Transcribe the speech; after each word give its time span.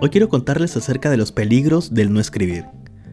Hoy 0.00 0.10
quiero 0.10 0.28
contarles 0.28 0.76
acerca 0.76 1.08
de 1.08 1.16
los 1.16 1.30
peligros 1.30 1.94
del 1.94 2.12
no 2.12 2.18
escribir. 2.20 2.64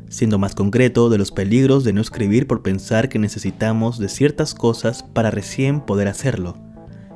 Siendo 0.09 0.39
más 0.39 0.55
concreto, 0.55 1.10
de 1.10 1.19
los 1.19 1.32
peligros 1.32 1.83
de 1.83 1.93
no 1.93 2.01
escribir 2.01 2.47
por 2.47 2.64
pensar 2.64 3.07
que 3.07 3.19
necesitamos 3.19 4.00
de 4.00 4.10
ciertas 4.10 4.55
cosas 4.55 5.04
para 5.04 5.29
recién 5.29 5.82
poder 5.82 6.07
hacerlo. 6.07 6.57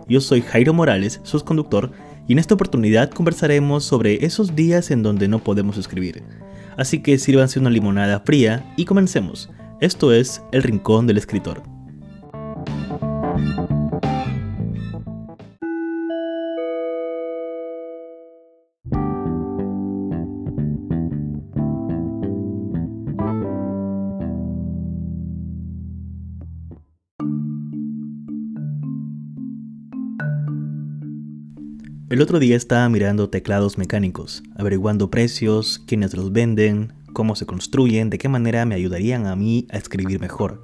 Yo 0.07 0.21
soy 0.21 0.41
Jairo 0.41 0.73
Morales, 0.73 1.19
su 1.23 1.43
conductor, 1.43 1.91
y 2.27 2.33
en 2.33 2.39
esta 2.39 2.53
oportunidad 2.53 3.09
conversaremos 3.09 3.83
sobre 3.83 4.23
esos 4.25 4.55
días 4.55 4.91
en 4.91 5.01
donde 5.01 5.27
no 5.27 5.39
podemos 5.39 5.77
escribir. 5.77 6.23
Así 6.77 7.01
que 7.01 7.17
sírvanse 7.17 7.59
una 7.59 7.71
limonada 7.71 8.19
fría 8.19 8.71
y 8.77 8.85
comencemos. 8.85 9.49
Esto 9.81 10.13
es 10.13 10.43
El 10.51 10.61
Rincón 10.63 11.07
del 11.07 11.17
Escritor. 11.17 11.74
El 32.07 32.21
otro 32.21 32.37
día 32.37 32.55
estaba 32.55 32.87
mirando 32.87 33.31
teclados 33.31 33.79
mecánicos, 33.79 34.43
averiguando 34.55 35.09
precios, 35.09 35.81
quiénes 35.87 36.15
los 36.15 36.31
venden, 36.31 36.93
cómo 37.13 37.35
se 37.35 37.47
construyen, 37.47 38.11
de 38.11 38.19
qué 38.19 38.29
manera 38.29 38.63
me 38.65 38.75
ayudarían 38.75 39.25
a 39.25 39.35
mí 39.35 39.65
a 39.71 39.77
escribir 39.77 40.19
mejor. 40.19 40.63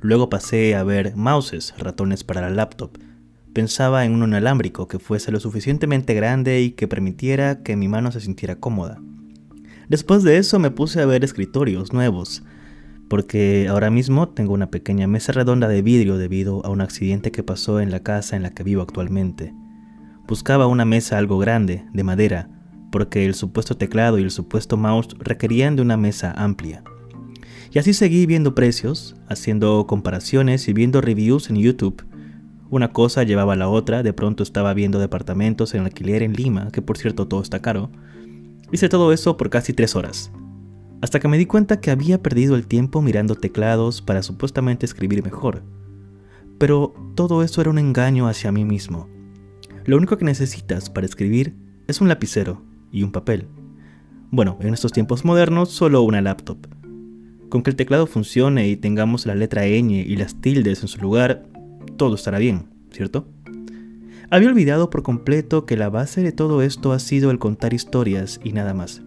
Luego 0.00 0.30
pasé 0.30 0.74
a 0.74 0.82
ver 0.82 1.14
mouses, 1.14 1.74
ratones 1.76 2.24
para 2.24 2.40
la 2.40 2.48
laptop. 2.48 2.96
Pensaba 3.52 4.06
en 4.06 4.14
uno 4.14 4.26
inalámbrico 4.26 4.88
que 4.88 4.98
fuese 4.98 5.30
lo 5.30 5.40
suficientemente 5.40 6.14
grande 6.14 6.62
y 6.62 6.70
que 6.70 6.88
permitiera 6.88 7.62
que 7.62 7.76
mi 7.76 7.86
mano 7.86 8.10
se 8.10 8.20
sintiera 8.20 8.56
cómoda. 8.56 8.98
Después 9.90 10.22
de 10.22 10.38
eso 10.38 10.58
me 10.58 10.70
puse 10.70 11.02
a 11.02 11.06
ver 11.06 11.22
escritorios 11.22 11.92
nuevos, 11.92 12.44
porque 13.10 13.66
ahora 13.68 13.90
mismo 13.90 14.30
tengo 14.30 14.54
una 14.54 14.70
pequeña 14.70 15.06
mesa 15.06 15.32
redonda 15.32 15.68
de 15.68 15.82
vidrio 15.82 16.16
debido 16.16 16.64
a 16.64 16.70
un 16.70 16.80
accidente 16.80 17.30
que 17.30 17.42
pasó 17.42 17.78
en 17.78 17.90
la 17.90 18.00
casa 18.00 18.36
en 18.36 18.42
la 18.42 18.52
que 18.52 18.62
vivo 18.62 18.80
actualmente. 18.80 19.52
Buscaba 20.26 20.66
una 20.66 20.84
mesa 20.84 21.18
algo 21.18 21.38
grande, 21.38 21.84
de 21.92 22.04
madera, 22.04 22.48
porque 22.90 23.24
el 23.26 23.34
supuesto 23.34 23.76
teclado 23.76 24.18
y 24.18 24.22
el 24.22 24.30
supuesto 24.30 24.76
mouse 24.76 25.08
requerían 25.18 25.76
de 25.76 25.82
una 25.82 25.96
mesa 25.96 26.32
amplia. 26.36 26.84
Y 27.72 27.78
así 27.78 27.94
seguí 27.94 28.26
viendo 28.26 28.54
precios, 28.54 29.16
haciendo 29.28 29.86
comparaciones 29.86 30.68
y 30.68 30.74
viendo 30.74 31.00
reviews 31.00 31.48
en 31.48 31.56
YouTube. 31.56 32.04
Una 32.70 32.92
cosa 32.92 33.22
llevaba 33.22 33.54
a 33.54 33.56
la 33.56 33.68
otra, 33.68 34.02
de 34.02 34.12
pronto 34.12 34.42
estaba 34.42 34.74
viendo 34.74 34.98
departamentos 34.98 35.74
en 35.74 35.84
alquiler 35.84 36.22
en 36.22 36.34
Lima, 36.34 36.70
que 36.70 36.82
por 36.82 36.98
cierto 36.98 37.26
todo 37.28 37.42
está 37.42 37.60
caro. 37.60 37.90
Hice 38.70 38.88
todo 38.88 39.12
eso 39.12 39.36
por 39.36 39.50
casi 39.50 39.72
tres 39.72 39.96
horas, 39.96 40.30
hasta 41.00 41.18
que 41.18 41.28
me 41.28 41.36
di 41.36 41.46
cuenta 41.46 41.80
que 41.80 41.90
había 41.90 42.22
perdido 42.22 42.54
el 42.56 42.66
tiempo 42.66 43.02
mirando 43.02 43.34
teclados 43.34 44.00
para 44.00 44.22
supuestamente 44.22 44.86
escribir 44.86 45.24
mejor. 45.24 45.62
Pero 46.58 46.94
todo 47.14 47.42
eso 47.42 47.60
era 47.60 47.70
un 47.70 47.78
engaño 47.78 48.28
hacia 48.28 48.52
mí 48.52 48.64
mismo. 48.64 49.08
Lo 49.84 49.96
único 49.96 50.16
que 50.16 50.24
necesitas 50.24 50.90
para 50.90 51.06
escribir 51.06 51.56
es 51.88 52.00
un 52.00 52.08
lapicero 52.08 52.62
y 52.92 53.02
un 53.02 53.10
papel. 53.10 53.48
Bueno, 54.30 54.56
en 54.60 54.72
estos 54.72 54.92
tiempos 54.92 55.24
modernos 55.24 55.70
solo 55.70 56.02
una 56.02 56.20
laptop. 56.20 56.58
Con 57.48 57.62
que 57.62 57.70
el 57.70 57.76
teclado 57.76 58.06
funcione 58.06 58.68
y 58.68 58.76
tengamos 58.76 59.26
la 59.26 59.34
letra 59.34 59.66
ñ 59.66 59.90
y 59.90 60.16
las 60.16 60.40
tildes 60.40 60.82
en 60.82 60.88
su 60.88 61.00
lugar, 61.00 61.42
todo 61.96 62.14
estará 62.14 62.38
bien, 62.38 62.68
¿cierto? 62.92 63.26
Había 64.30 64.48
olvidado 64.48 64.88
por 64.88 65.02
completo 65.02 65.66
que 65.66 65.76
la 65.76 65.90
base 65.90 66.22
de 66.22 66.32
todo 66.32 66.62
esto 66.62 66.92
ha 66.92 66.98
sido 66.98 67.30
el 67.30 67.38
contar 67.38 67.74
historias 67.74 68.40
y 68.42 68.52
nada 68.52 68.72
más. 68.72 69.02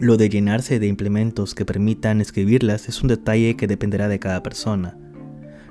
Lo 0.00 0.16
de 0.16 0.28
llenarse 0.28 0.80
de 0.80 0.88
implementos 0.88 1.54
que 1.54 1.64
permitan 1.64 2.20
escribirlas 2.20 2.88
es 2.88 3.00
un 3.00 3.08
detalle 3.08 3.56
que 3.56 3.68
dependerá 3.68 4.08
de 4.08 4.18
cada 4.18 4.42
persona. 4.42 4.98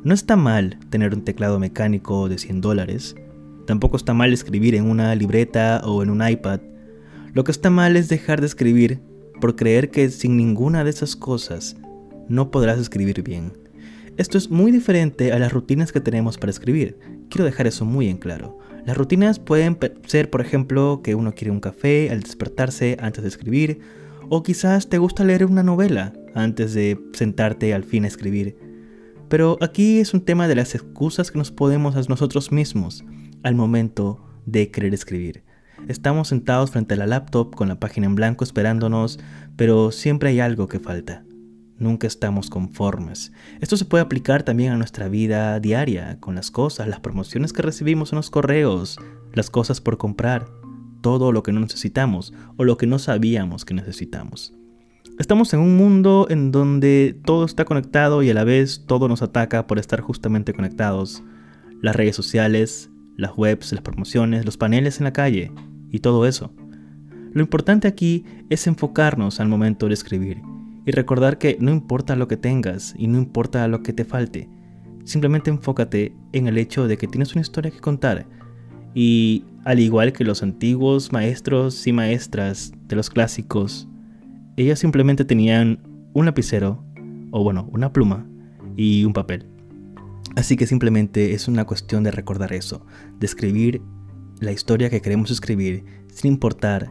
No 0.04 0.14
está 0.14 0.38
mal 0.38 0.80
tener 0.90 1.14
un 1.14 1.24
teclado 1.24 1.60
mecánico 1.60 2.30
de 2.30 2.38
100 2.38 2.62
dólares, 2.62 3.16
Tampoco 3.66 3.98
está 3.98 4.14
mal 4.14 4.34
escribir 4.34 4.76
en 4.76 4.90
una 4.90 5.16
libreta 5.16 5.82
o 5.86 6.04
en 6.04 6.10
un 6.10 6.28
iPad. 6.28 6.60
Lo 7.34 7.44
que 7.44 7.52
está 7.52 7.70
mal 7.70 7.96
es 7.96 8.10
dejar 8.10 8.42
de 8.42 8.48
escribir 8.48 9.00
por 9.40 9.56
creer 9.56 9.90
que 9.90 10.10
sin 10.10 10.38
ninguna 10.38 10.84
de 10.84 10.90
esas 10.90 11.16
cosas 11.16 11.76
no 12.28 12.52
podrás 12.52 12.80
escribir 12.80 13.24
bien. 13.24 13.54
Esto 14.18 14.38
es 14.38 14.50
muy 14.50 14.72
diferente 14.72 15.32
a 15.32 15.40
las 15.40 15.52
rutinas 15.52 15.92
que 15.92 16.00
tenemos 16.00 16.38
para 16.38 16.52
escribir. 16.52 17.00
Quiero 17.30 17.46
dejar 17.46 17.66
eso 17.66 17.86
muy 17.86 18.10
en 18.10 18.18
claro. 18.18 18.60
Las 18.86 18.98
rutinas 18.98 19.40
pueden 19.40 19.78
ser, 20.06 20.30
por 20.30 20.42
ejemplo, 20.42 21.02
que 21.04 21.16
uno 21.16 21.34
quiere 21.34 21.52
un 21.52 21.62
café 21.62 22.10
al 22.12 22.22
despertarse 22.22 22.98
antes 23.00 23.24
de 23.24 23.30
escribir, 23.30 23.80
o 24.30 24.44
quizás 24.44 24.90
te 24.90 24.98
gusta 24.98 25.24
leer 25.24 25.46
una 25.46 25.64
novela 25.64 26.14
antes 26.36 26.74
de 26.74 27.00
sentarte 27.14 27.74
al 27.74 27.86
fin 27.86 28.04
a 28.04 28.08
escribir. 28.08 28.56
Pero 29.30 29.58
aquí 29.62 30.00
es 30.00 30.14
un 30.14 30.22
tema 30.22 30.48
de 30.48 30.56
las 30.56 30.76
excusas 30.76 31.32
que 31.32 31.40
nos 31.40 31.52
podemos 31.52 31.96
a 31.96 32.02
nosotros 32.08 32.52
mismos 32.52 33.04
al 33.44 33.56
momento 33.56 34.26
de 34.46 34.72
querer 34.72 34.94
escribir. 34.94 35.44
Estamos 35.88 36.30
sentados 36.30 36.72
frente 36.72 36.94
a 36.94 36.98
la 36.98 37.08
laptop 37.08 37.56
con 37.56 37.68
la 37.68 37.80
página 37.80 38.08
en 38.08 38.16
blanco 38.16 38.44
esperándonos, 38.44 39.20
pero 39.56 39.92
siempre 39.92 40.30
hay 40.30 40.40
algo 40.40 40.68
que 40.68 40.80
falta. 40.80 41.24
Nunca 41.78 42.08
estamos 42.08 42.50
conformes. 42.50 43.34
Esto 43.60 43.76
se 43.76 43.86
puede 43.86 44.04
aplicar 44.04 44.44
también 44.44 44.72
a 44.72 44.78
nuestra 44.78 45.10
vida 45.10 45.60
diaria, 45.60 46.18
con 46.20 46.36
las 46.36 46.52
cosas, 46.52 46.88
las 46.88 47.02
promociones 47.02 47.52
que 47.52 47.62
recibimos 47.62 48.14
en 48.14 48.18
los 48.18 48.30
correos, 48.30 48.98
las 49.34 49.50
cosas 49.50 49.82
por 49.82 49.98
comprar, 49.98 50.48
todo 51.02 51.32
lo 51.32 51.44
que 51.44 51.52
no 51.52 51.60
necesitamos 51.60 52.34
o 52.56 52.64
lo 52.64 52.78
que 52.78 52.88
no 52.88 53.00
sabíamos 53.00 53.66
que 53.66 53.74
necesitamos. 53.74 54.54
Estamos 55.20 55.54
en 55.54 55.60
un 55.60 55.76
mundo 55.76 56.28
en 56.30 56.52
donde 56.52 57.20
todo 57.26 57.46
está 57.46 57.66
conectado 57.66 58.24
y 58.24 58.30
a 58.30 58.34
la 58.34 58.46
vez 58.46 58.86
todo 58.88 59.08
nos 59.08 59.22
ataca 59.22 59.68
por 59.68 59.78
estar 59.78 60.00
justamente 60.00 60.54
conectados. 60.54 61.24
Las 61.82 61.96
redes 61.96 62.16
sociales, 62.16 62.90
las 63.18 63.38
webs, 63.38 63.74
las 63.74 63.82
promociones, 63.82 64.46
los 64.46 64.58
paneles 64.58 65.00
en 65.00 65.06
la 65.06 65.14
calle 65.14 65.52
y 65.92 66.00
todo 66.00 66.26
eso. 66.26 66.54
Lo 67.34 67.42
importante 67.42 67.88
aquí 67.88 68.26
es 68.50 68.68
enfocarnos 68.68 69.40
al 69.40 69.48
momento 69.48 69.88
de 69.88 69.94
escribir 69.94 70.42
y 70.86 70.92
recordar 70.92 71.38
que 71.38 71.58
no 71.60 71.72
importa 71.72 72.16
lo 72.16 72.28
que 72.28 72.38
tengas 72.38 72.94
y 72.98 73.08
no 73.08 73.18
importa 73.18 73.68
lo 73.68 73.82
que 73.84 73.94
te 73.94 74.06
falte, 74.06 74.50
simplemente 75.04 75.50
enfócate 75.50 76.14
en 76.32 76.48
el 76.48 76.58
hecho 76.58 76.88
de 76.88 76.98
que 76.98 77.08
tienes 77.08 77.34
una 77.34 77.42
historia 77.42 77.72
que 77.72 77.80
contar 77.80 78.26
y 78.94 79.46
al 79.66 79.80
igual 79.80 80.14
que 80.14 80.24
los 80.24 80.44
antiguos 80.44 81.12
maestros 81.12 81.88
y 81.88 81.94
maestras 81.94 82.74
de 82.88 82.96
los 82.96 83.10
clásicos, 83.10 83.88
ellas 84.58 84.80
simplemente 84.80 85.26
tenían 85.26 85.80
un 86.14 86.26
lapicero 86.26 86.84
o 87.32 87.44
bueno, 87.44 87.68
una 87.72 87.92
pluma 87.92 88.28
y 88.76 89.06
un 89.06 89.14
papel. 89.14 89.53
Así 90.36 90.58
que 90.58 90.68
simplemente 90.68 91.34
es 91.34 91.48
una 91.48 91.66
cuestión 91.66 92.04
de 92.04 92.12
recordar 92.12 92.54
eso, 92.54 92.86
de 93.20 93.26
escribir 93.26 93.82
la 94.40 94.52
historia 94.52 94.90
que 94.90 95.02
queremos 95.02 95.32
escribir 95.32 95.86
sin 96.08 96.34
importar 96.34 96.90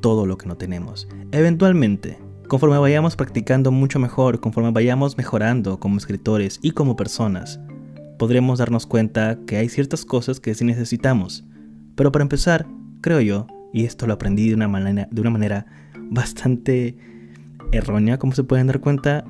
todo 0.00 0.26
lo 0.26 0.36
que 0.36 0.46
no 0.46 0.56
tenemos. 0.56 1.08
Eventualmente, 1.30 2.18
conforme 2.48 2.78
vayamos 2.78 3.16
practicando 3.16 3.70
mucho 3.70 3.98
mejor, 3.98 4.40
conforme 4.40 4.72
vayamos 4.72 5.16
mejorando 5.16 5.78
como 5.78 5.98
escritores 5.98 6.58
y 6.62 6.72
como 6.72 6.96
personas, 6.96 7.60
podremos 8.18 8.58
darnos 8.58 8.86
cuenta 8.86 9.38
que 9.46 9.56
hay 9.56 9.68
ciertas 9.68 10.04
cosas 10.04 10.40
que 10.40 10.54
sí 10.54 10.64
necesitamos. 10.64 11.44
Pero 11.94 12.10
para 12.12 12.22
empezar, 12.22 12.66
creo 13.00 13.20
yo, 13.20 13.46
y 13.72 13.84
esto 13.84 14.06
lo 14.06 14.14
aprendí 14.14 14.48
de 14.48 14.54
una 14.54 14.68
manera, 14.68 15.08
de 15.10 15.20
una 15.20 15.30
manera 15.30 15.66
bastante 16.10 16.96
errónea, 17.72 18.18
como 18.18 18.32
se 18.32 18.44
pueden 18.44 18.66
dar 18.66 18.80
cuenta, 18.80 19.24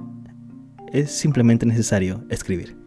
es 0.92 1.10
simplemente 1.10 1.66
necesario 1.66 2.24
escribir. 2.30 2.79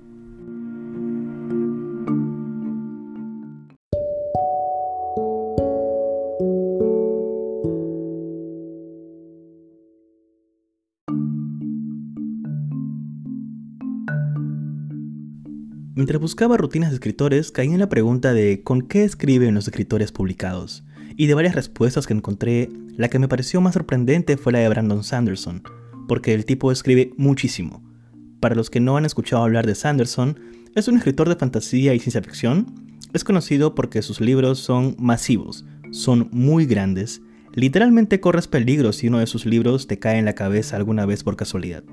Mientras 15.95 16.19
buscaba 16.19 16.57
rutinas 16.57 16.89
de 16.89 16.95
escritores, 16.95 17.51
caí 17.51 17.67
en 17.67 17.77
la 17.77 17.87
pregunta 17.87 18.33
de 18.33 18.63
¿con 18.63 18.81
qué 18.81 19.03
escriben 19.03 19.53
los 19.53 19.67
escritores 19.67 20.11
publicados? 20.11 20.83
Y 21.17 21.27
de 21.27 21.35
varias 21.35 21.53
respuestas 21.53 22.07
que 22.07 22.15
encontré, 22.15 22.67
la 22.97 23.09
que 23.09 23.19
me 23.19 23.27
pareció 23.27 23.61
más 23.61 23.75
sorprendente 23.75 24.35
fue 24.35 24.53
la 24.53 24.59
de 24.59 24.69
Brandon 24.69 25.03
Sanderson, 25.03 25.61
porque 26.07 26.33
el 26.33 26.45
tipo 26.45 26.71
escribe 26.71 27.11
muchísimo. 27.15 27.83
Para 28.39 28.55
los 28.55 28.71
que 28.71 28.79
no 28.79 28.97
han 28.97 29.05
escuchado 29.05 29.43
hablar 29.43 29.67
de 29.67 29.75
Sanderson, 29.75 30.39
es 30.73 30.87
un 30.87 30.97
escritor 30.97 31.29
de 31.29 31.35
fantasía 31.35 31.93
y 31.93 31.99
ciencia 31.99 32.23
ficción. 32.23 32.97
Es 33.13 33.23
conocido 33.23 33.75
porque 33.75 34.01
sus 34.01 34.19
libros 34.19 34.57
son 34.57 34.95
masivos, 34.97 35.63
son 35.91 36.27
muy 36.31 36.65
grandes. 36.65 37.21
Literalmente 37.53 38.19
corres 38.19 38.47
peligro 38.47 38.93
si 38.93 39.09
uno 39.09 39.19
de 39.19 39.27
sus 39.27 39.45
libros 39.45 39.85
te 39.85 39.99
cae 39.99 40.17
en 40.17 40.25
la 40.25 40.33
cabeza 40.33 40.75
alguna 40.75 41.05
vez 41.05 41.23
por 41.23 41.35
casualidad. 41.35 41.83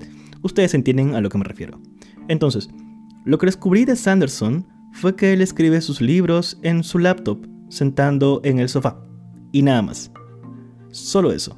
Ustedes 0.41 0.73
entienden 0.73 1.13
a 1.13 1.21
lo 1.21 1.29
que 1.29 1.37
me 1.37 1.43
refiero. 1.43 1.79
Entonces, 2.27 2.67
lo 3.23 3.37
que 3.37 3.45
descubrí 3.45 3.85
de 3.85 3.95
Sanderson 3.95 4.67
fue 4.93 5.15
que 5.15 5.33
él 5.33 5.41
escribe 5.41 5.81
sus 5.81 6.01
libros 6.01 6.59
en 6.63 6.83
su 6.83 6.99
laptop, 6.99 7.45
sentando 7.69 8.41
en 8.43 8.59
el 8.59 8.69
sofá, 8.69 8.97
y 9.51 9.61
nada 9.61 9.81
más. 9.81 10.11
Solo 10.89 11.31
eso. 11.31 11.57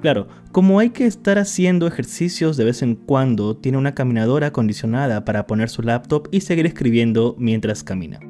Claro, 0.00 0.28
como 0.52 0.78
hay 0.78 0.90
que 0.90 1.06
estar 1.06 1.38
haciendo 1.38 1.86
ejercicios 1.86 2.56
de 2.56 2.64
vez 2.64 2.82
en 2.82 2.94
cuando, 2.94 3.56
tiene 3.56 3.78
una 3.78 3.94
caminadora 3.94 4.48
acondicionada 4.48 5.24
para 5.24 5.46
poner 5.46 5.70
su 5.70 5.82
laptop 5.82 6.28
y 6.30 6.40
seguir 6.40 6.66
escribiendo 6.66 7.34
mientras 7.38 7.82
camina. 7.82 8.20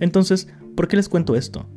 Entonces, 0.00 0.48
¿por 0.74 0.88
qué 0.88 0.96
les 0.96 1.08
cuento 1.08 1.36
esto? 1.36 1.68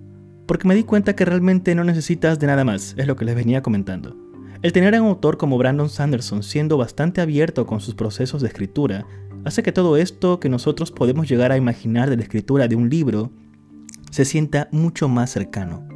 Porque 0.47 0.67
me 0.67 0.75
di 0.75 0.83
cuenta 0.83 1.15
que 1.15 1.25
realmente 1.25 1.75
no 1.75 1.83
necesitas 1.83 2.39
de 2.39 2.47
nada 2.47 2.63
más, 2.63 2.95
es 2.97 3.07
lo 3.07 3.15
que 3.15 3.25
les 3.25 3.35
venía 3.35 3.61
comentando. 3.61 4.15
El 4.61 4.73
tener 4.73 4.95
a 4.95 5.01
un 5.01 5.09
autor 5.09 5.37
como 5.37 5.57
Brandon 5.57 5.89
Sanderson 5.89 6.43
siendo 6.43 6.77
bastante 6.77 7.19
abierto 7.19 7.65
con 7.65 7.81
sus 7.81 7.95
procesos 7.95 8.41
de 8.41 8.47
escritura, 8.47 9.05
hace 9.45 9.63
que 9.63 9.71
todo 9.71 9.97
esto 9.97 10.39
que 10.39 10.49
nosotros 10.49 10.91
podemos 10.91 11.29
llegar 11.29 11.51
a 11.51 11.57
imaginar 11.57 12.09
de 12.09 12.17
la 12.17 12.23
escritura 12.23 12.67
de 12.67 12.75
un 12.75 12.89
libro 12.89 13.31
se 14.11 14.25
sienta 14.25 14.67
mucho 14.71 15.07
más 15.07 15.29
cercano. 15.31 15.87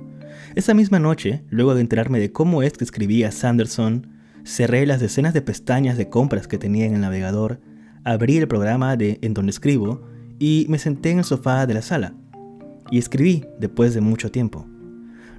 Esa 0.55 0.73
misma 0.73 0.99
noche, 0.99 1.43
luego 1.49 1.75
de 1.75 1.81
enterarme 1.81 2.19
de 2.19 2.31
cómo 2.31 2.63
es 2.63 2.73
que 2.73 2.85
escribía 2.85 3.31
Sanderson, 3.31 4.07
cerré 4.45 4.85
las 4.85 5.01
decenas 5.01 5.33
de 5.33 5.41
pestañas 5.41 5.97
de 5.97 6.09
compras 6.09 6.47
que 6.47 6.57
tenía 6.57 6.85
en 6.85 6.95
el 6.95 7.01
navegador, 7.01 7.59
abrí 8.03 8.37
el 8.37 8.47
programa 8.47 8.95
de 8.95 9.19
en 9.21 9.33
donde 9.33 9.49
escribo 9.49 10.07
y 10.39 10.65
me 10.69 10.79
senté 10.79 11.11
en 11.11 11.19
el 11.19 11.23
sofá 11.23 11.65
de 11.65 11.73
la 11.73 11.81
sala. 11.81 12.13
Y 12.89 12.99
escribí 12.99 13.45
después 13.59 13.93
de 13.93 14.01
mucho 14.01 14.31
tiempo. 14.31 14.65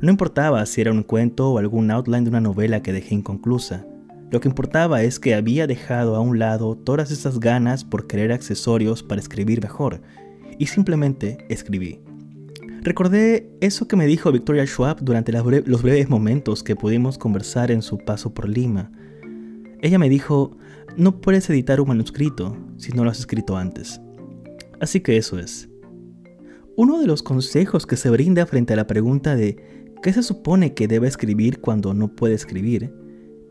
No 0.00 0.10
importaba 0.10 0.66
si 0.66 0.82
era 0.82 0.92
un 0.92 1.02
cuento 1.02 1.50
o 1.50 1.58
algún 1.58 1.90
outline 1.90 2.24
de 2.24 2.30
una 2.30 2.40
novela 2.40 2.82
que 2.82 2.92
dejé 2.92 3.14
inconclusa. 3.14 3.86
Lo 4.30 4.40
que 4.40 4.48
importaba 4.48 5.02
es 5.02 5.20
que 5.20 5.34
había 5.34 5.66
dejado 5.66 6.16
a 6.16 6.20
un 6.20 6.38
lado 6.38 6.76
todas 6.76 7.10
esas 7.10 7.38
ganas 7.38 7.84
por 7.84 8.06
querer 8.06 8.32
accesorios 8.32 9.02
para 9.02 9.20
escribir 9.20 9.62
mejor, 9.62 10.02
y 10.58 10.66
simplemente 10.66 11.38
escribí. 11.48 12.00
Recordé 12.82 13.50
eso 13.60 13.88
que 13.88 13.96
me 13.96 14.06
dijo 14.06 14.32
Victoria 14.32 14.64
Schwab 14.64 15.00
durante 15.02 15.32
los 15.32 15.82
breves 15.82 16.08
momentos 16.08 16.62
que 16.62 16.76
pudimos 16.76 17.18
conversar 17.18 17.70
en 17.70 17.82
su 17.82 17.98
paso 17.98 18.32
por 18.32 18.48
Lima. 18.48 18.90
Ella 19.82 19.98
me 19.98 20.08
dijo, 20.08 20.56
no 20.96 21.20
puedes 21.20 21.50
editar 21.50 21.80
un 21.80 21.88
manuscrito 21.88 22.56
si 22.76 22.92
no 22.92 23.04
lo 23.04 23.10
has 23.10 23.18
escrito 23.18 23.56
antes. 23.56 24.00
Así 24.80 25.00
que 25.00 25.16
eso 25.16 25.38
es. 25.38 25.68
Uno 26.76 27.00
de 27.00 27.06
los 27.06 27.22
consejos 27.22 27.86
que 27.86 27.96
se 27.96 28.10
brinda 28.10 28.46
frente 28.46 28.74
a 28.74 28.76
la 28.76 28.86
pregunta 28.86 29.34
de 29.34 29.56
¿qué 30.02 30.12
se 30.12 30.22
supone 30.22 30.74
que 30.74 30.88
debe 30.88 31.08
escribir 31.08 31.60
cuando 31.60 31.94
no 31.94 32.14
puede 32.14 32.34
escribir? 32.34 32.92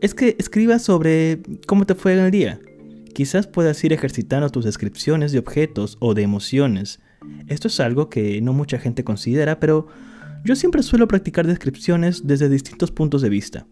Es 0.00 0.14
que 0.14 0.36
escribas 0.38 0.82
sobre 0.82 1.40
cómo 1.66 1.86
te 1.86 1.94
fue 1.94 2.12
en 2.12 2.20
el 2.20 2.30
día. 2.30 2.60
Quizás 3.14 3.46
puedas 3.46 3.82
ir 3.84 3.92
ejercitando 3.92 4.50
tus 4.50 4.64
descripciones 4.64 5.32
de 5.32 5.38
objetos 5.38 5.96
o 6.00 6.14
de 6.14 6.22
emociones 6.22 7.00
esto 7.48 7.68
es 7.68 7.80
algo 7.80 8.08
que 8.08 8.40
no 8.40 8.52
mucha 8.52 8.78
gente 8.78 9.04
considera, 9.04 9.60
pero 9.60 9.86
yo 10.44 10.56
siempre 10.56 10.82
suelo 10.82 11.08
practicar 11.08 11.46
descripciones 11.46 12.26
desde 12.26 12.48
distintos 12.48 12.90
puntos 12.90 13.22
de 13.22 13.28
vista. 13.28 13.66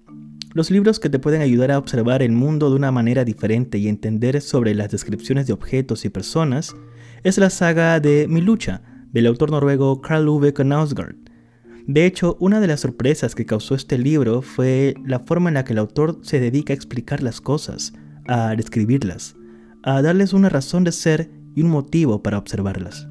Los 0.52 0.70
libros 0.70 1.00
que 1.00 1.10
te 1.10 1.18
pueden 1.18 1.42
ayudar 1.42 1.72
a 1.72 1.78
observar 1.78 2.22
el 2.22 2.32
mundo 2.32 2.70
de 2.70 2.76
una 2.76 2.92
manera 2.92 3.24
diferente 3.24 3.78
y 3.78 3.88
entender 3.88 4.40
sobre 4.40 4.74
las 4.74 4.90
descripciones 4.90 5.46
de 5.46 5.52
objetos 5.52 6.04
y 6.04 6.10
personas 6.10 6.74
es 7.24 7.38
la 7.38 7.50
saga 7.50 7.98
de 7.98 8.26
Mi 8.28 8.40
lucha, 8.40 8.82
del 9.12 9.26
autor 9.26 9.50
noruego 9.50 10.00
Karl 10.00 10.28
Ove 10.28 10.52
Knausgaard. 10.52 11.23
De 11.86 12.06
hecho, 12.06 12.38
una 12.40 12.60
de 12.60 12.66
las 12.66 12.80
sorpresas 12.80 13.34
que 13.34 13.44
causó 13.44 13.74
este 13.74 13.98
libro 13.98 14.40
fue 14.40 14.94
la 15.04 15.20
forma 15.20 15.50
en 15.50 15.54
la 15.54 15.64
que 15.64 15.74
el 15.74 15.78
autor 15.78 16.18
se 16.22 16.40
dedica 16.40 16.72
a 16.72 16.76
explicar 16.76 17.22
las 17.22 17.42
cosas, 17.42 17.92
a 18.26 18.54
describirlas, 18.56 19.36
a 19.82 20.00
darles 20.00 20.32
una 20.32 20.48
razón 20.48 20.84
de 20.84 20.92
ser 20.92 21.30
y 21.54 21.62
un 21.62 21.70
motivo 21.70 22.22
para 22.22 22.38
observarlas. 22.38 23.06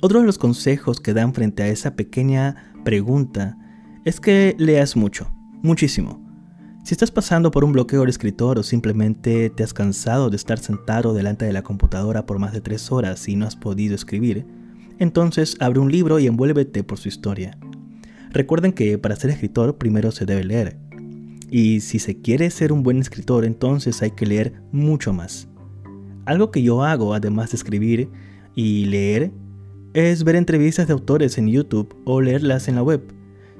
Otro 0.00 0.20
de 0.20 0.26
los 0.26 0.38
consejos 0.38 1.00
que 1.00 1.12
dan 1.12 1.34
frente 1.34 1.62
a 1.62 1.68
esa 1.68 1.96
pequeña 1.96 2.72
pregunta 2.82 3.58
es 4.06 4.20
que 4.20 4.56
leas 4.58 4.96
mucho, 4.96 5.30
muchísimo. 5.62 6.26
Si 6.84 6.94
estás 6.94 7.10
pasando 7.10 7.50
por 7.50 7.62
un 7.62 7.72
bloqueo 7.72 8.04
de 8.04 8.10
escritor 8.10 8.58
o 8.58 8.62
simplemente 8.62 9.50
te 9.50 9.62
has 9.62 9.74
cansado 9.74 10.30
de 10.30 10.36
estar 10.36 10.58
sentado 10.58 11.12
delante 11.12 11.44
de 11.44 11.52
la 11.52 11.62
computadora 11.62 12.24
por 12.24 12.38
más 12.38 12.54
de 12.54 12.62
tres 12.62 12.90
horas 12.90 13.28
y 13.28 13.36
no 13.36 13.46
has 13.46 13.56
podido 13.56 13.94
escribir, 13.94 14.46
entonces 14.98 15.58
abre 15.60 15.80
un 15.80 15.92
libro 15.92 16.18
y 16.18 16.26
envuélvete 16.26 16.82
por 16.84 16.98
su 16.98 17.08
historia. 17.08 17.58
Recuerden 18.30 18.72
que 18.72 18.98
para 18.98 19.16
ser 19.16 19.30
escritor 19.30 19.78
primero 19.78 20.10
se 20.10 20.26
debe 20.26 20.44
leer. 20.44 20.76
Y 21.50 21.80
si 21.80 21.98
se 21.98 22.20
quiere 22.20 22.50
ser 22.50 22.72
un 22.72 22.82
buen 22.82 22.98
escritor, 22.98 23.44
entonces 23.44 24.02
hay 24.02 24.10
que 24.10 24.26
leer 24.26 24.52
mucho 24.70 25.12
más. 25.12 25.48
Algo 26.26 26.50
que 26.50 26.62
yo 26.62 26.84
hago, 26.84 27.14
además 27.14 27.52
de 27.52 27.56
escribir 27.56 28.10
y 28.54 28.84
leer, 28.84 29.32
es 29.94 30.24
ver 30.24 30.36
entrevistas 30.36 30.86
de 30.86 30.92
autores 30.92 31.38
en 31.38 31.48
YouTube 31.48 31.96
o 32.04 32.20
leerlas 32.20 32.68
en 32.68 32.74
la 32.74 32.82
web. 32.82 33.02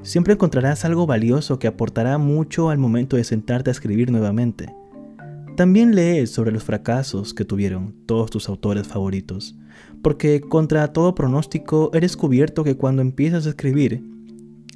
Siempre 0.02 0.34
encontrarás 0.34 0.84
algo 0.84 1.06
valioso 1.06 1.58
que 1.58 1.66
aportará 1.66 2.18
mucho 2.18 2.68
al 2.68 2.78
momento 2.78 3.16
de 3.16 3.24
sentarte 3.24 3.70
a 3.70 3.72
escribir 3.72 4.10
nuevamente. 4.10 4.74
También 5.56 5.94
lees 5.94 6.30
sobre 6.30 6.52
los 6.52 6.62
fracasos 6.62 7.34
que 7.34 7.44
tuvieron 7.44 7.94
todos 8.06 8.30
tus 8.30 8.48
autores 8.48 8.86
favoritos, 8.86 9.56
porque 10.02 10.40
contra 10.40 10.92
todo 10.92 11.14
pronóstico 11.16 11.90
he 11.94 12.00
descubierto 12.00 12.62
que 12.62 12.76
cuando 12.76 13.02
empiezas 13.02 13.46
a 13.46 13.48
escribir, 13.48 14.04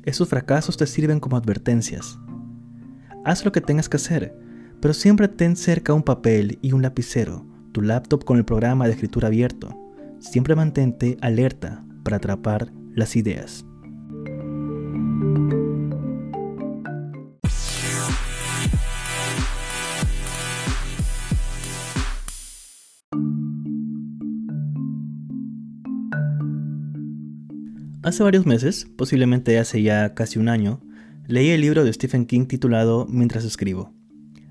esos 0.04 0.28
fracasos 0.28 0.76
te 0.76 0.86
sirven 0.86 1.20
como 1.20 1.36
advertencias. 1.36 2.18
Haz 3.24 3.44
lo 3.44 3.52
que 3.52 3.60
tengas 3.60 3.88
que 3.88 3.96
hacer, 3.96 4.36
pero 4.80 4.94
siempre 4.94 5.28
ten 5.28 5.56
cerca 5.56 5.94
un 5.94 6.02
papel 6.02 6.58
y 6.62 6.72
un 6.72 6.82
lapicero, 6.82 7.46
tu 7.72 7.82
laptop 7.82 8.24
con 8.24 8.38
el 8.38 8.44
programa 8.44 8.86
de 8.86 8.92
escritura 8.92 9.28
abierto, 9.28 9.78
Siempre 10.22 10.54
mantente 10.54 11.18
alerta 11.20 11.84
para 12.04 12.18
atrapar 12.18 12.72
las 12.94 13.16
ideas. 13.16 13.66
Hace 28.12 28.24
varios 28.24 28.44
meses, 28.44 28.86
posiblemente 28.98 29.58
hace 29.58 29.80
ya 29.80 30.12
casi 30.12 30.38
un 30.38 30.50
año, 30.50 30.82
leí 31.28 31.48
el 31.48 31.62
libro 31.62 31.82
de 31.82 31.90
Stephen 31.94 32.26
King 32.26 32.44
titulado 32.44 33.06
Mientras 33.08 33.42
escribo. 33.42 33.94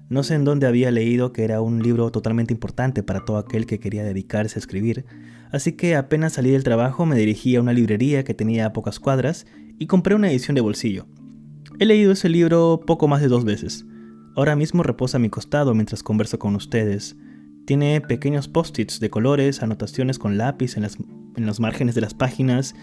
No 0.09 0.23
sé 0.23 0.33
en 0.33 0.45
dónde 0.45 0.65
había 0.65 0.89
leído 0.89 1.31
que 1.31 1.43
era 1.43 1.61
un 1.61 1.83
libro 1.83 2.11
totalmente 2.11 2.55
importante 2.55 3.03
para 3.03 3.23
todo 3.23 3.37
aquel 3.37 3.67
que 3.67 3.79
quería 3.79 4.03
dedicarse 4.03 4.57
a 4.57 4.61
escribir, 4.61 5.05
así 5.51 5.73
que 5.73 5.95
apenas 5.95 6.33
salí 6.33 6.49
del 6.49 6.63
trabajo 6.63 7.05
me 7.05 7.15
dirigí 7.15 7.55
a 7.55 7.61
una 7.61 7.71
librería 7.71 8.23
que 8.23 8.33
tenía 8.33 8.73
pocas 8.73 8.99
cuadras 8.99 9.45
y 9.77 9.85
compré 9.85 10.15
una 10.15 10.31
edición 10.31 10.55
de 10.55 10.61
bolsillo. 10.61 11.05
He 11.77 11.85
leído 11.85 12.13
ese 12.13 12.29
libro 12.29 12.81
poco 12.87 13.07
más 13.07 13.21
de 13.21 13.27
dos 13.27 13.45
veces. 13.45 13.85
Ahora 14.35 14.55
mismo 14.55 14.81
reposa 14.81 15.17
a 15.17 15.19
mi 15.19 15.29
costado 15.29 15.75
mientras 15.75 16.01
converso 16.01 16.39
con 16.39 16.55
ustedes. 16.55 17.15
Tiene 17.67 18.01
pequeños 18.01 18.47
post-its 18.47 18.99
de 18.99 19.11
colores, 19.11 19.61
anotaciones 19.61 20.17
con 20.17 20.39
lápiz 20.39 20.77
en, 20.77 20.81
las, 20.81 20.97
en 21.35 21.45
los 21.45 21.59
márgenes 21.59 21.93
de 21.93 22.01
las 22.01 22.15
páginas 22.15 22.73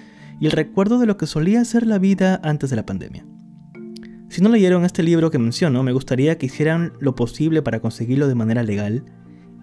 y 0.41 0.47
el 0.47 0.53
recuerdo 0.53 0.99
de 0.99 1.07
lo 1.07 1.17
que 1.17 1.27
solía 1.27 1.65
ser 1.65 1.87
la 1.87 1.99
vida 1.99 2.41
antes 2.43 2.71
de 2.71 2.77
la 2.77 2.87
pandemia. 2.87 3.27
Si 4.29 4.43
no 4.43 4.51
leyeron 4.51 4.85
este 4.85 5.03
libro 5.03 5.31
que 5.31 5.39
menciono, 5.39 5.83
me 5.83 5.93
gustaría 5.93 6.37
que 6.37 6.47
hicieran 6.47 6.93
lo 7.01 7.15
posible 7.15 7.63
para 7.63 7.81
conseguirlo 7.81 8.29
de 8.29 8.35
manera 8.35 8.63
legal. 8.63 9.05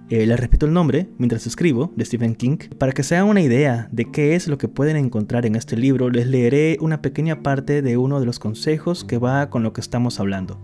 Eh, 0.10 0.25
les 0.25 0.39
repito 0.39 0.65
el 0.65 0.74
nombre 0.74 1.08
mientras 1.17 1.46
escribo, 1.46 1.94
de 1.96 2.03
Stephen 2.03 2.36
King. 2.36 2.58
Para 2.79 2.91
que 2.91 3.03
se 3.03 3.15
hagan 3.15 3.29
una 3.29 3.41
idea 3.41 3.88
de 3.91 4.10
qué 4.12 4.36
es 4.36 4.48
lo 4.48 4.58
que 4.58 4.67
pueden 4.67 4.98
encontrar 4.98 5.46
en 5.46 5.55
este 5.55 5.77
libro, 5.77 6.10
les 6.10 6.27
leeré 6.27 6.77
una 6.82 7.01
pequeña 7.01 7.44
parte 7.44 7.82
de 7.84 7.98
uno 7.98 8.20
de 8.20 8.25
los 8.25 8.39
consejos 8.39 9.03
que 9.03 9.20
va 9.20 9.50
con 9.51 9.62
lo 9.62 9.72
que 9.72 9.82
estamos 9.82 10.20
hablando. 10.20 10.60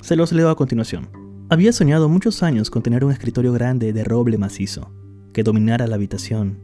Se 0.00 0.16
los 0.16 0.32
leo 0.32 0.48
a 0.48 0.56
continuación. 0.56 1.10
Había 1.50 1.72
soñado 1.72 2.08
muchos 2.08 2.42
años 2.42 2.70
con 2.70 2.82
tener 2.82 3.04
un 3.04 3.12
escritorio 3.12 3.52
grande 3.52 3.92
de 3.92 4.04
roble 4.04 4.38
macizo, 4.38 4.94
que 5.34 5.42
dominara 5.42 5.86
la 5.86 5.96
habitación, 5.96 6.58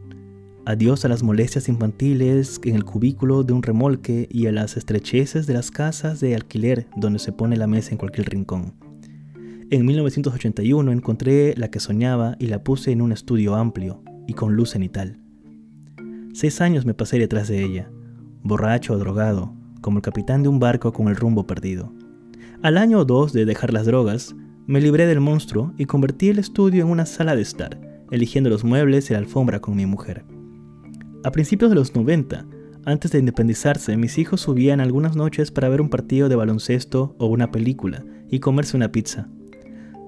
Adiós 0.69 1.03
a 1.07 1.09
las 1.09 1.23
molestias 1.23 1.71
infantiles 1.71 2.61
en 2.63 2.75
el 2.75 2.85
cubículo 2.85 3.43
de 3.43 3.55
un 3.55 3.63
remolque 3.63 4.29
y 4.31 4.49
a 4.49 4.53
las 4.53 4.77
estrecheces 4.77 5.47
de 5.47 5.55
las 5.55 5.71
casas 5.71 6.21
de 6.21 6.35
alquiler 6.35 6.89
donde 6.95 7.21
se 7.21 7.33
pone 7.33 7.57
la 7.57 7.67
mesa 7.67 7.93
en 7.93 7.97
cualquier 7.97 8.29
rincón. 8.29 8.75
En 9.71 9.87
1981 9.87 10.93
encontré 10.93 11.55
la 11.57 11.71
que 11.71 11.81
soñaba 11.81 12.37
y 12.39 12.49
la 12.49 12.65
puse 12.65 12.93
en 12.93 13.01
un 13.01 13.13
estudio 13.13 13.55
amplio 13.55 14.03
y 14.27 14.35
con 14.35 14.57
luz 14.57 14.73
cenital. 14.73 15.19
Seis 16.35 16.61
años 16.61 16.85
me 16.85 16.93
pasé 16.93 17.19
detrás 17.19 17.49
de 17.49 17.65
ella, 17.65 17.91
borracho 18.43 18.93
o 18.93 18.99
drogado, 18.99 19.55
como 19.81 19.97
el 19.97 20.03
capitán 20.03 20.43
de 20.43 20.51
un 20.51 20.61
barco 20.61 20.93
con 20.93 21.09
el 21.09 21.17
rumbo 21.17 21.47
perdido. 21.47 21.95
Al 22.61 22.77
año 22.77 22.99
o 22.99 23.05
dos 23.07 23.33
de 23.33 23.47
dejar 23.47 23.73
las 23.73 23.87
drogas, 23.87 24.37
me 24.67 24.83
libré 24.83 25.07
del 25.07 25.21
monstruo 25.21 25.73
y 25.79 25.87
convertí 25.87 26.29
el 26.29 26.39
estudio 26.39 26.85
en 26.85 26.91
una 26.91 27.07
sala 27.07 27.37
de 27.37 27.41
estar, 27.41 27.81
eligiendo 28.11 28.51
los 28.51 28.65
muebles 28.65 29.09
y 29.09 29.15
la 29.15 29.21
alfombra 29.21 29.61
con 29.61 29.75
mi 29.75 29.87
mujer. 29.87 30.27
A 31.25 31.33
principios 31.33 31.71
de 31.71 31.75
los 31.75 31.97
90, 31.97 32.47
antes 32.85 33.11
de 33.11 33.19
independizarse, 33.19 33.97
mis 33.97 34.19
hijos 34.19 34.41
subían 34.41 34.81
algunas 34.81 35.17
noches 35.17 35.51
para 35.51 35.69
ver 35.69 35.81
un 35.81 35.91
partido 35.91 36.29
de 36.29 36.37
baloncesto 36.37 37.17
o 37.19 37.27
una 37.27 37.51
película 37.51 38.05
y 38.31 38.39
comerse 38.39 38.77
una 38.77 38.93
pizza. 38.93 39.29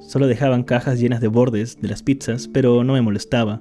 Solo 0.00 0.28
dejaban 0.28 0.62
cajas 0.62 1.00
llenas 1.00 1.20
de 1.20 1.26
bordes 1.26 1.80
de 1.80 1.88
las 1.88 2.04
pizzas, 2.04 2.46
pero 2.46 2.84
no 2.84 2.92
me 2.92 3.02
molestaba. 3.02 3.60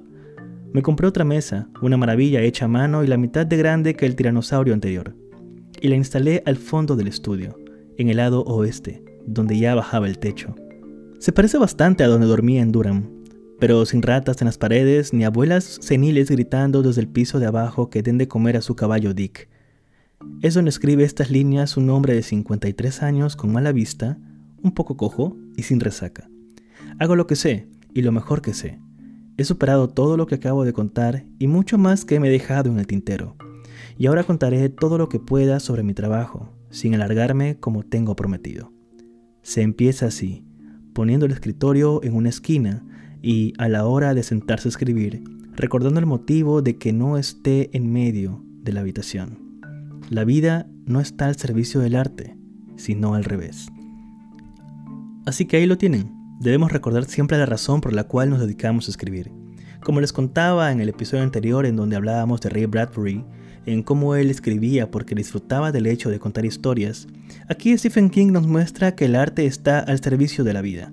Me 0.72 0.82
compré 0.82 1.08
otra 1.08 1.24
mesa, 1.24 1.68
una 1.82 1.96
maravilla 1.96 2.40
hecha 2.40 2.66
a 2.66 2.68
mano 2.68 3.02
y 3.02 3.08
la 3.08 3.16
mitad 3.16 3.46
de 3.46 3.56
grande 3.56 3.94
que 3.94 4.06
el 4.06 4.14
tiranosaurio 4.14 4.72
anterior, 4.72 5.16
y 5.80 5.88
la 5.88 5.96
instalé 5.96 6.44
al 6.46 6.56
fondo 6.56 6.94
del 6.94 7.08
estudio, 7.08 7.58
en 7.98 8.10
el 8.10 8.18
lado 8.18 8.42
oeste, 8.44 9.02
donde 9.26 9.58
ya 9.58 9.74
bajaba 9.74 10.06
el 10.06 10.20
techo. 10.20 10.54
Se 11.18 11.32
parece 11.32 11.58
bastante 11.58 12.04
a 12.04 12.08
donde 12.08 12.28
dormía 12.28 12.62
en 12.62 12.70
Durham, 12.70 13.19
pero 13.60 13.84
sin 13.84 14.00
ratas 14.00 14.40
en 14.40 14.46
las 14.46 14.56
paredes 14.56 15.12
ni 15.12 15.24
abuelas 15.24 15.78
seniles 15.82 16.30
gritando 16.30 16.82
desde 16.82 17.02
el 17.02 17.08
piso 17.08 17.38
de 17.38 17.46
abajo 17.46 17.90
que 17.90 18.02
den 18.02 18.16
de 18.16 18.26
comer 18.26 18.56
a 18.56 18.62
su 18.62 18.74
caballo 18.74 19.12
Dick. 19.12 19.50
Es 20.40 20.54
donde 20.54 20.70
escribe 20.70 21.04
estas 21.04 21.30
líneas 21.30 21.76
un 21.76 21.90
hombre 21.90 22.14
de 22.14 22.22
53 22.22 23.02
años 23.02 23.36
con 23.36 23.52
mala 23.52 23.72
vista, 23.72 24.18
un 24.62 24.72
poco 24.72 24.96
cojo 24.96 25.36
y 25.56 25.62
sin 25.64 25.78
resaca. 25.78 26.28
Hago 26.98 27.16
lo 27.16 27.26
que 27.26 27.36
sé 27.36 27.68
y 27.92 28.00
lo 28.00 28.12
mejor 28.12 28.40
que 28.40 28.54
sé. 28.54 28.80
He 29.36 29.44
superado 29.44 29.88
todo 29.88 30.16
lo 30.16 30.26
que 30.26 30.36
acabo 30.36 30.64
de 30.64 30.72
contar 30.72 31.26
y 31.38 31.46
mucho 31.46 31.76
más 31.76 32.06
que 32.06 32.18
me 32.18 32.28
he 32.28 32.32
dejado 32.32 32.70
en 32.70 32.78
el 32.78 32.86
tintero. 32.86 33.36
Y 33.98 34.06
ahora 34.06 34.24
contaré 34.24 34.70
todo 34.70 34.96
lo 34.96 35.10
que 35.10 35.20
pueda 35.20 35.60
sobre 35.60 35.82
mi 35.82 35.92
trabajo, 35.92 36.50
sin 36.70 36.94
alargarme 36.94 37.58
como 37.58 37.82
tengo 37.82 38.16
prometido. 38.16 38.72
Se 39.42 39.60
empieza 39.60 40.06
así, 40.06 40.44
poniendo 40.94 41.26
el 41.26 41.32
escritorio 41.32 42.02
en 42.02 42.14
una 42.14 42.30
esquina 42.30 42.84
y 43.22 43.54
a 43.58 43.68
la 43.68 43.86
hora 43.86 44.14
de 44.14 44.22
sentarse 44.22 44.68
a 44.68 44.70
escribir, 44.70 45.22
recordando 45.54 46.00
el 46.00 46.06
motivo 46.06 46.62
de 46.62 46.76
que 46.76 46.92
no 46.92 47.18
esté 47.18 47.76
en 47.76 47.92
medio 47.92 48.42
de 48.62 48.72
la 48.72 48.80
habitación. 48.80 49.60
La 50.08 50.24
vida 50.24 50.66
no 50.86 51.00
está 51.00 51.26
al 51.26 51.36
servicio 51.36 51.80
del 51.80 51.96
arte, 51.96 52.36
sino 52.76 53.14
al 53.14 53.24
revés. 53.24 53.68
Así 55.26 55.44
que 55.44 55.58
ahí 55.58 55.66
lo 55.66 55.78
tienen. 55.78 56.12
Debemos 56.40 56.72
recordar 56.72 57.04
siempre 57.04 57.38
la 57.38 57.46
razón 57.46 57.80
por 57.80 57.92
la 57.92 58.04
cual 58.04 58.30
nos 58.30 58.40
dedicamos 58.40 58.88
a 58.88 58.90
escribir. 58.90 59.30
Como 59.82 60.00
les 60.00 60.12
contaba 60.12 60.72
en 60.72 60.80
el 60.80 60.88
episodio 60.88 61.22
anterior 61.22 61.66
en 61.66 61.76
donde 61.76 61.96
hablábamos 61.96 62.40
de 62.40 62.48
Ray 62.48 62.66
Bradbury, 62.66 63.24
en 63.66 63.82
cómo 63.82 64.14
él 64.14 64.30
escribía 64.30 64.90
porque 64.90 65.14
disfrutaba 65.14 65.70
del 65.70 65.86
hecho 65.86 66.10
de 66.10 66.18
contar 66.18 66.44
historias, 66.44 67.06
aquí 67.48 67.76
Stephen 67.76 68.10
King 68.10 68.32
nos 68.32 68.46
muestra 68.46 68.94
que 68.94 69.04
el 69.04 69.14
arte 69.14 69.46
está 69.46 69.80
al 69.80 70.00
servicio 70.00 70.44
de 70.44 70.54
la 70.54 70.62
vida, 70.62 70.92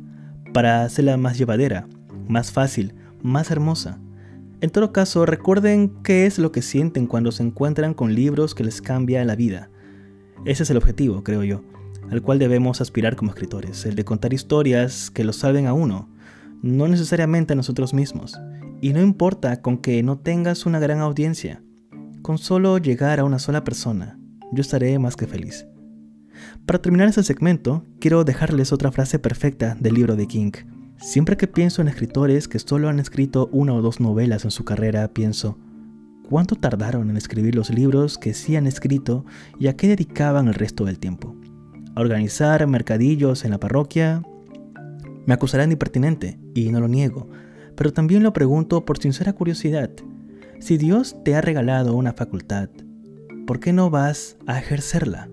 para 0.53 0.83
hacerla 0.83 1.17
más 1.17 1.37
llevadera, 1.37 1.87
más 2.27 2.51
fácil, 2.51 2.93
más 3.21 3.51
hermosa. 3.51 3.99
En 4.61 4.69
todo 4.69 4.91
caso, 4.91 5.25
recuerden 5.25 5.93
qué 6.03 6.25
es 6.25 6.39
lo 6.39 6.51
que 6.51 6.61
sienten 6.61 7.07
cuando 7.07 7.31
se 7.31 7.43
encuentran 7.43 7.93
con 7.93 8.15
libros 8.15 8.55
que 8.55 8.63
les 8.63 8.81
cambia 8.81 9.23
la 9.25 9.35
vida. 9.35 9.69
Ese 10.45 10.63
es 10.63 10.69
el 10.69 10.77
objetivo, 10.77 11.23
creo 11.23 11.43
yo 11.43 11.61
al 12.09 12.21
cual 12.21 12.39
debemos 12.39 12.81
aspirar 12.81 13.15
como 13.15 13.31
escritores, 13.31 13.85
el 13.85 13.95
de 13.95 14.05
contar 14.05 14.33
historias 14.33 15.09
que 15.11 15.23
lo 15.23 15.33
salven 15.33 15.67
a 15.67 15.73
uno, 15.73 16.09
no 16.61 16.87
necesariamente 16.87 17.53
a 17.53 17.55
nosotros 17.55 17.93
mismos. 17.93 18.39
Y 18.81 18.93
no 18.93 19.01
importa 19.01 19.61
con 19.61 19.79
que 19.79 20.01
no 20.03 20.19
tengas 20.19 20.65
una 20.65 20.79
gran 20.79 20.99
audiencia, 20.99 21.63
con 22.21 22.37
solo 22.37 22.77
llegar 22.77 23.19
a 23.19 23.23
una 23.23 23.39
sola 23.39 23.63
persona, 23.63 24.19
yo 24.51 24.61
estaré 24.61 24.97
más 24.99 25.15
que 25.15 25.27
feliz. 25.27 25.67
Para 26.65 26.81
terminar 26.81 27.07
este 27.07 27.23
segmento, 27.23 27.83
quiero 27.99 28.23
dejarles 28.23 28.71
otra 28.71 28.91
frase 28.91 29.19
perfecta 29.19 29.75
del 29.79 29.95
libro 29.95 30.15
de 30.15 30.27
King. 30.27 30.51
Siempre 30.99 31.37
que 31.37 31.47
pienso 31.47 31.81
en 31.81 31.87
escritores 31.87 32.47
que 32.47 32.59
solo 32.59 32.89
han 32.89 32.99
escrito 32.99 33.49
una 33.51 33.73
o 33.73 33.81
dos 33.81 33.99
novelas 33.99 34.45
en 34.45 34.51
su 34.51 34.65
carrera, 34.65 35.07
pienso, 35.13 35.57
¿cuánto 36.29 36.55
tardaron 36.55 37.09
en 37.09 37.17
escribir 37.17 37.55
los 37.55 37.69
libros 37.69 38.17
que 38.17 38.33
sí 38.33 38.55
han 38.55 38.67
escrito 38.67 39.25
y 39.59 39.67
a 39.67 39.75
qué 39.75 39.87
dedicaban 39.87 40.47
el 40.47 40.53
resto 40.55 40.85
del 40.85 40.99
tiempo? 40.99 41.35
organizar 42.01 42.65
mercadillos 42.67 43.43
en 43.45 43.51
la 43.51 43.59
parroquia, 43.59 44.21
me 45.25 45.33
acusarán 45.33 45.69
de 45.69 45.73
impertinente, 45.73 46.39
y 46.53 46.71
no 46.71 46.79
lo 46.79 46.87
niego, 46.87 47.27
pero 47.75 47.91
también 47.91 48.23
lo 48.23 48.33
pregunto 48.33 48.85
por 48.85 48.97
sincera 48.97 49.33
curiosidad. 49.33 49.91
Si 50.59 50.77
Dios 50.77 51.15
te 51.23 51.35
ha 51.35 51.41
regalado 51.41 51.95
una 51.95 52.13
facultad, 52.13 52.69
¿por 53.45 53.59
qué 53.59 53.73
no 53.73 53.89
vas 53.89 54.37
a 54.47 54.59
ejercerla? 54.59 55.29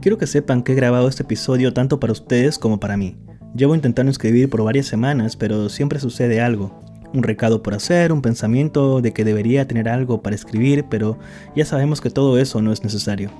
Quiero 0.00 0.16
que 0.16 0.28
sepan 0.28 0.62
que 0.62 0.72
he 0.72 0.76
grabado 0.76 1.08
este 1.08 1.24
episodio 1.24 1.72
tanto 1.72 1.98
para 1.98 2.12
ustedes 2.12 2.56
como 2.56 2.78
para 2.78 2.96
mí. 2.96 3.16
Llevo 3.56 3.74
intentando 3.74 4.12
escribir 4.12 4.48
por 4.48 4.62
varias 4.62 4.86
semanas, 4.86 5.36
pero 5.36 5.68
siempre 5.68 5.98
sucede 5.98 6.40
algo. 6.40 6.80
Un 7.12 7.24
recado 7.24 7.64
por 7.64 7.74
hacer, 7.74 8.12
un 8.12 8.22
pensamiento 8.22 9.00
de 9.00 9.12
que 9.12 9.24
debería 9.24 9.66
tener 9.66 9.88
algo 9.88 10.22
para 10.22 10.36
escribir, 10.36 10.84
pero 10.88 11.18
ya 11.56 11.64
sabemos 11.64 12.00
que 12.00 12.10
todo 12.10 12.38
eso 12.38 12.62
no 12.62 12.72
es 12.72 12.84
necesario. 12.84 13.30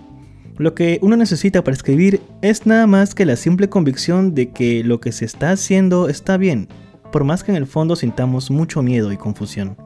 Lo 0.57 0.75
que 0.75 0.99
uno 1.01 1.17
necesita 1.17 1.63
para 1.63 1.77
escribir 1.77 2.21
es 2.43 2.67
nada 2.67 2.89
más 2.89 3.15
que 3.15 3.25
la 3.25 3.37
simple 3.37 3.69
convicción 3.69 4.35
de 4.35 4.51
que 4.51 4.83
lo 4.83 5.01
que 5.01 5.13
se 5.13 5.27
está 5.27 5.53
haciendo 5.53 6.09
está 6.09 6.37
bien, 6.39 6.67
por 7.13 7.23
más 7.23 7.45
que 7.45 7.53
en 7.53 7.57
el 7.57 7.67
fondo 7.67 7.95
sintamos 7.95 8.51
mucho 8.51 8.83
miedo 8.83 9.13
y 9.13 9.17
confusión. 9.17 9.77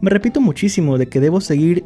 Me 0.00 0.08
repito 0.08 0.40
muchísimo 0.40 0.96
de 0.96 1.08
que 1.08 1.20
debo 1.20 1.42
seguir 1.42 1.84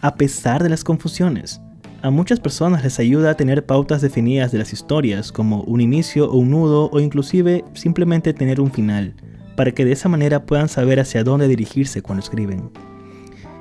a 0.00 0.16
pesar 0.16 0.60
de 0.64 0.70
las 0.70 0.82
confusiones. 0.82 1.60
A 2.04 2.10
muchas 2.10 2.38
personas 2.38 2.84
les 2.84 2.98
ayuda 2.98 3.30
a 3.30 3.34
tener 3.34 3.64
pautas 3.64 4.02
definidas 4.02 4.52
de 4.52 4.58
las 4.58 4.74
historias, 4.74 5.32
como 5.32 5.62
un 5.62 5.80
inicio 5.80 6.30
o 6.30 6.36
un 6.36 6.50
nudo 6.50 6.90
o 6.92 7.00
inclusive 7.00 7.64
simplemente 7.72 8.34
tener 8.34 8.60
un 8.60 8.70
final, 8.70 9.14
para 9.56 9.72
que 9.72 9.86
de 9.86 9.92
esa 9.92 10.10
manera 10.10 10.44
puedan 10.44 10.68
saber 10.68 11.00
hacia 11.00 11.24
dónde 11.24 11.48
dirigirse 11.48 12.02
cuando 12.02 12.22
escriben. 12.22 12.68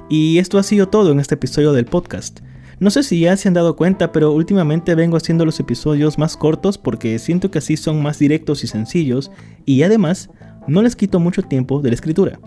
Y 0.10 0.40
esto 0.40 0.58
ha 0.58 0.64
sido 0.64 0.90
todo 0.90 1.14
en 1.14 1.22
este 1.22 1.36
episodio 1.36 1.72
del 1.72 1.86
podcast. 1.86 2.42
No 2.82 2.90
sé 2.90 3.04
si 3.04 3.22
ya 3.22 3.38
se 3.38 3.48
han 3.48 3.54
dado 3.54 3.78
cuenta, 3.78 4.12
pero 4.12 4.34
últimamente 4.34 4.94
vengo 4.94 5.16
haciendo 5.16 5.46
los 5.46 5.62
episodios 5.62 6.18
más 6.18 6.36
cortos 6.36 6.78
porque 6.78 7.18
siento 7.20 7.50
que 7.50 7.60
así 7.60 7.78
son 7.78 8.04
más 8.04 8.20
directos 8.20 8.66
y 8.66 8.68
sencillos 8.68 9.32
y 9.64 9.84
además 9.84 10.30
no 10.68 10.82
les 10.82 10.98
quito 10.98 11.22
mucho 11.22 11.44
tiempo 11.44 11.80
de 11.80 11.92
la 11.92 11.96
escritura. 11.96 12.42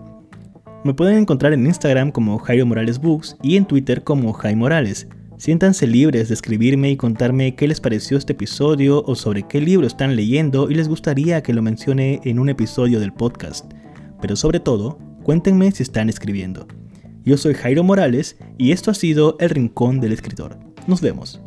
Me 0.83 0.93
pueden 0.93 1.17
encontrar 1.17 1.53
en 1.53 1.65
Instagram 1.65 2.11
como 2.11 2.37
Jairo 2.37 2.67
Morales 2.67 2.99
Books 2.99 3.35
y 3.41 3.57
en 3.57 3.65
Twitter 3.65 4.03
como 4.03 4.31
Jaime 4.33 4.59
Morales. 4.59 5.07
Siéntanse 5.37 5.85
libres 5.85 6.29
de 6.29 6.33
escribirme 6.33 6.89
y 6.89 6.97
contarme 6.97 7.55
qué 7.55 7.67
les 7.67 7.79
pareció 7.79 8.17
este 8.17 8.33
episodio 8.33 9.03
o 9.05 9.13
sobre 9.13 9.43
qué 9.43 9.61
libro 9.61 9.85
están 9.85 10.15
leyendo 10.15 10.67
y 10.71 10.73
les 10.73 10.87
gustaría 10.87 11.43
que 11.43 11.53
lo 11.53 11.61
mencione 11.61 12.19
en 12.23 12.39
un 12.39 12.49
episodio 12.49 12.99
del 12.99 13.13
podcast. 13.13 13.71
Pero 14.19 14.35
sobre 14.35 14.59
todo, 14.59 14.97
cuéntenme 15.21 15.71
si 15.71 15.83
están 15.83 16.09
escribiendo. 16.09 16.67
Yo 17.23 17.37
soy 17.37 17.53
Jairo 17.53 17.83
Morales 17.83 18.37
y 18.57 18.71
esto 18.71 18.89
ha 18.89 18.95
sido 18.95 19.37
El 19.39 19.51
Rincón 19.51 19.99
del 19.99 20.13
Escritor. 20.13 20.57
Nos 20.87 21.01
vemos. 21.01 21.39